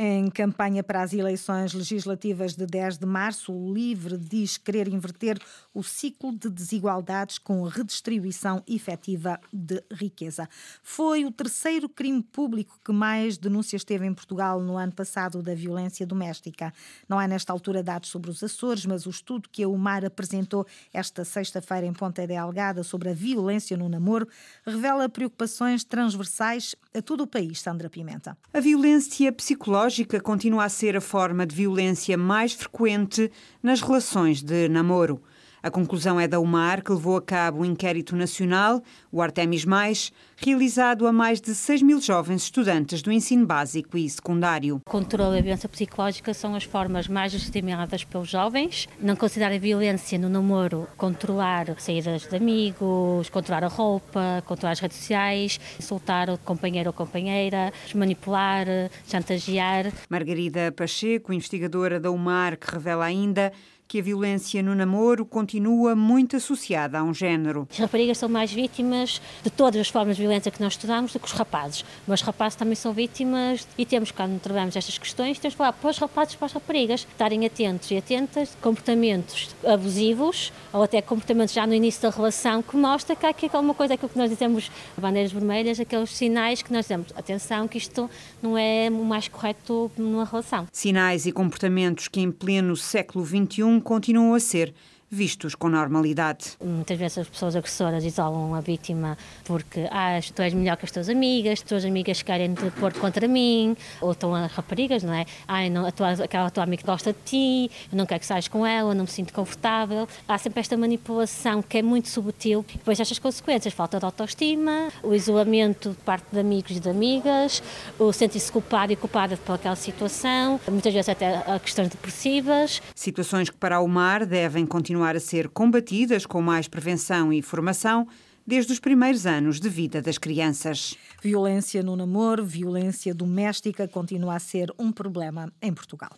Em 0.00 0.30
campanha 0.30 0.84
para 0.84 1.02
as 1.02 1.12
eleições 1.12 1.74
legislativas 1.74 2.54
de 2.54 2.64
10 2.64 2.98
de 2.98 3.04
março, 3.04 3.52
o 3.52 3.74
LIVRE 3.74 4.16
diz 4.16 4.56
querer 4.56 4.86
inverter 4.86 5.40
o 5.74 5.82
ciclo 5.82 6.30
de 6.30 6.48
desigualdades 6.48 7.36
com 7.36 7.64
redistribuição 7.64 8.62
efetiva 8.68 9.40
de 9.52 9.82
riqueza. 9.90 10.48
Foi 10.84 11.24
o 11.24 11.32
terceiro 11.32 11.88
crime 11.88 12.22
público 12.22 12.78
que 12.84 12.92
mais 12.92 13.36
denúncias 13.36 13.82
teve 13.82 14.06
em 14.06 14.14
Portugal 14.14 14.60
no 14.60 14.76
ano 14.76 14.92
passado 14.92 15.42
da 15.42 15.52
violência 15.52 16.06
doméstica. 16.06 16.72
Não 17.08 17.18
há 17.18 17.26
nesta 17.26 17.52
altura 17.52 17.82
dados 17.82 18.08
sobre 18.08 18.30
os 18.30 18.40
Açores, 18.40 18.86
mas 18.86 19.04
o 19.04 19.10
estudo 19.10 19.48
que 19.50 19.64
a 19.64 19.68
UMAR 19.68 20.04
apresentou 20.04 20.64
esta 20.92 21.24
sexta-feira 21.24 21.84
em 21.84 21.92
Ponta 21.92 22.24
Delgada 22.24 22.84
sobre 22.84 23.08
a 23.08 23.14
violência 23.14 23.76
no 23.76 23.88
namoro 23.88 24.28
revela 24.64 25.08
preocupações 25.08 25.82
transversais 25.82 26.76
a 26.94 27.02
todo 27.02 27.22
o 27.22 27.26
país, 27.26 27.60
Sandra 27.60 27.90
Pimenta. 27.90 28.38
A 28.54 28.60
violência 28.60 29.32
psicológica 29.32 29.87
continua 30.22 30.64
a 30.64 30.68
ser 30.68 30.96
a 30.96 31.00
forma 31.00 31.46
de 31.46 31.54
violência 31.54 32.16
mais 32.16 32.52
frequente 32.52 33.30
nas 33.62 33.80
relações 33.80 34.42
de 34.42 34.68
namoro. 34.68 35.22
A 35.60 35.70
conclusão 35.70 36.20
é 36.20 36.28
da 36.28 36.38
UMAR, 36.38 36.84
que 36.84 36.92
levou 36.92 37.16
a 37.16 37.22
cabo 37.22 37.58
o 37.58 37.62
um 37.62 37.64
inquérito 37.64 38.14
nacional, 38.14 38.80
o 39.10 39.20
Artemis 39.20 39.64
Mais, 39.64 40.12
realizado 40.36 41.04
a 41.04 41.12
mais 41.12 41.40
de 41.40 41.52
6 41.52 41.82
mil 41.82 42.00
jovens 42.00 42.44
estudantes 42.44 43.02
do 43.02 43.10
ensino 43.10 43.44
básico 43.44 43.98
e 43.98 44.08
secundário. 44.08 44.76
O 44.76 44.90
controle 44.90 45.36
da 45.36 45.42
violência 45.42 45.68
psicológica 45.68 46.32
são 46.32 46.54
as 46.54 46.62
formas 46.62 47.08
mais 47.08 47.32
legitimadas 47.32 48.04
pelos 48.04 48.28
jovens. 48.28 48.88
Não 49.00 49.16
considera 49.16 49.56
a 49.56 49.58
violência 49.58 50.16
no 50.16 50.28
namoro 50.28 50.86
controlar 50.96 51.74
saídas 51.80 52.28
de 52.28 52.36
amigos, 52.36 53.28
controlar 53.28 53.64
a 53.64 53.68
roupa, 53.68 54.44
controlar 54.46 54.72
as 54.72 54.80
redes 54.80 54.96
sociais, 54.98 55.58
insultar 55.78 56.30
o 56.30 56.38
companheiro 56.38 56.90
ou 56.90 56.92
companheira, 56.94 57.72
manipular, 57.92 58.66
chantagear. 59.08 59.92
Margarida 60.08 60.70
Pacheco, 60.70 61.32
investigadora 61.32 61.98
da 61.98 62.12
UMAR, 62.12 62.56
que 62.56 62.70
revela 62.70 63.04
ainda 63.04 63.52
que 63.88 63.98
a 63.98 64.02
violência 64.02 64.62
no 64.62 64.74
namoro 64.74 65.24
continua 65.24 65.96
muito 65.96 66.36
associada 66.36 66.98
a 66.98 67.02
um 67.02 67.14
género. 67.14 67.66
As 67.70 67.78
raparigas 67.78 68.18
são 68.18 68.28
mais 68.28 68.52
vítimas 68.52 69.20
de 69.42 69.48
todas 69.48 69.80
as 69.80 69.88
formas 69.88 70.16
de 70.16 70.22
violência 70.22 70.52
que 70.52 70.60
nós 70.60 70.74
estudamos 70.74 71.14
do 71.14 71.18
que 71.18 71.24
os 71.24 71.32
rapazes, 71.32 71.86
mas 72.06 72.20
os 72.20 72.26
rapazes 72.26 72.54
também 72.54 72.74
são 72.74 72.92
vítimas 72.92 73.66
e 73.78 73.86
temos, 73.86 74.10
quando 74.10 74.38
trabalhamos 74.40 74.76
estas 74.76 74.98
questões, 74.98 75.38
temos 75.38 75.54
que 75.54 75.58
falar 75.58 75.72
para 75.72 75.88
os 75.88 75.96
rapazes 75.96 76.34
e 76.34 76.36
para 76.36 76.46
as 76.46 76.52
raparigas 76.52 77.06
estarem 77.10 77.46
atentos 77.46 77.90
e 77.90 77.96
atentas 77.96 78.54
comportamentos 78.60 79.56
abusivos 79.64 80.52
ou 80.70 80.82
até 80.82 81.00
comportamentos 81.00 81.54
já 81.54 81.66
no 81.66 81.72
início 81.72 82.02
da 82.02 82.10
relação 82.10 82.62
que 82.62 82.76
mostra 82.76 83.16
que 83.16 83.24
há 83.24 83.30
aqui 83.30 83.48
alguma 83.50 83.72
coisa, 83.72 83.94
aquilo 83.94 84.10
que 84.10 84.18
nós 84.18 84.28
dizemos 84.28 84.70
bandeiras 84.98 85.32
vermelhas, 85.32 85.80
aqueles 85.80 86.10
sinais 86.10 86.60
que 86.60 86.70
nós 86.72 86.84
dizemos, 86.84 87.08
atenção 87.16 87.66
que 87.66 87.78
isto 87.78 88.10
não 88.42 88.58
é 88.58 88.88
o 88.90 89.04
mais 89.04 89.28
correto 89.28 89.90
numa 89.96 90.26
relação. 90.26 90.66
Sinais 90.70 91.24
e 91.24 91.32
comportamentos 91.32 92.08
que 92.08 92.20
em 92.20 92.30
pleno 92.30 92.76
século 92.76 93.24
XXI 93.24 93.77
continuam 93.80 94.34
a 94.34 94.40
ser 94.40 94.74
vistos 95.10 95.54
com 95.54 95.68
normalidade. 95.68 96.56
Muitas 96.62 96.98
vezes 96.98 97.18
as 97.18 97.28
pessoas 97.28 97.56
agressoras 97.56 98.04
isolam 98.04 98.54
a 98.54 98.60
vítima 98.60 99.16
porque 99.44 99.88
ah, 99.90 100.18
tu 100.34 100.42
és 100.42 100.52
melhor 100.52 100.76
que 100.76 100.84
as 100.84 100.90
tuas 100.90 101.08
amigas, 101.08 101.54
as 101.54 101.62
tuas 101.62 101.84
amigas 101.84 102.22
querem 102.22 102.54
te 102.54 102.70
pôr 102.72 102.92
contra 102.92 103.26
mim, 103.26 103.76
ou 104.00 104.12
estão 104.12 104.34
as 104.34 104.52
raparigas, 104.52 105.02
não 105.02 105.14
é? 105.14 105.24
Ah, 105.46 105.68
não, 105.70 105.86
a 105.86 105.92
tua, 105.92 106.12
aquela 106.12 106.50
tua 106.50 106.64
amiga 106.64 106.82
gosta 106.84 107.12
de 107.12 107.18
ti, 107.24 107.70
eu 107.90 107.96
não 107.96 108.06
quero 108.06 108.20
que 108.20 108.26
saias 108.26 108.48
com 108.48 108.66
ela, 108.66 108.94
não 108.94 109.04
me 109.04 109.10
sinto 109.10 109.32
confortável. 109.32 110.06
Há 110.26 110.36
sempre 110.36 110.60
esta 110.60 110.76
manipulação 110.76 111.62
que 111.62 111.78
é 111.78 111.82
muito 111.82 112.08
subtil. 112.08 112.64
Depois 112.72 113.00
estas 113.00 113.18
consequências, 113.18 113.72
falta 113.72 113.98
de 113.98 114.04
autoestima, 114.04 114.88
o 115.02 115.14
isolamento 115.14 115.90
de 115.90 115.96
parte 115.96 116.26
de 116.30 116.38
amigos 116.38 116.76
e 116.76 116.80
de 116.80 116.88
amigas, 116.88 117.62
o 117.98 118.12
sentir-se 118.12 118.52
culpado 118.52 118.92
e 118.92 118.96
culpada 118.96 119.36
por 119.38 119.54
aquela 119.54 119.76
situação, 119.76 120.60
muitas 120.68 120.92
vezes 120.92 121.08
até 121.08 121.42
questões 121.60 121.88
depressivas. 121.88 122.82
Situações 122.94 123.48
que 123.48 123.56
para 123.56 123.80
o 123.80 123.88
mar 123.88 124.26
devem 124.26 124.66
continuar 124.66 124.97
continuar 124.98 125.14
a 125.14 125.20
ser 125.20 125.48
combatidas 125.48 126.26
com 126.26 126.42
mais 126.42 126.66
prevenção 126.66 127.32
e 127.32 127.40
formação 127.40 128.08
desde 128.44 128.72
os 128.72 128.80
primeiros 128.80 129.26
anos 129.26 129.60
de 129.60 129.68
vida 129.68 130.02
das 130.02 130.18
crianças. 130.18 130.96
Violência 131.22 131.84
no 131.84 131.94
namoro, 131.94 132.44
violência 132.44 133.14
doméstica 133.14 133.86
continua 133.86 134.34
a 134.34 134.38
ser 134.40 134.72
um 134.76 134.90
problema 134.90 135.52
em 135.62 135.72
Portugal. 135.72 136.10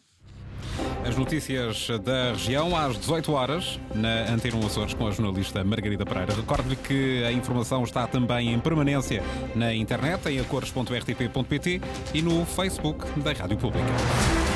As 1.06 1.14
notícias 1.14 1.88
da 2.02 2.32
região 2.32 2.74
às 2.74 2.96
18 2.98 3.32
horas 3.32 3.78
na 3.94 4.32
Antena 4.32 4.64
Açores 4.64 4.94
com 4.94 5.06
a 5.06 5.10
jornalista 5.10 5.62
Margarida 5.62 6.06
Pereira. 6.06 6.32
Recordo-lhe 6.34 6.76
que 6.76 7.22
a 7.24 7.32
informação 7.32 7.84
está 7.84 8.06
também 8.06 8.54
em 8.54 8.58
permanência 8.58 9.22
na 9.54 9.74
internet 9.74 10.26
em 10.26 10.40
acores.rtp.pt 10.40 11.82
e 12.14 12.22
no 12.22 12.46
Facebook 12.46 13.04
da 13.20 13.32
Rádio 13.32 13.58
Pública. 13.58 14.49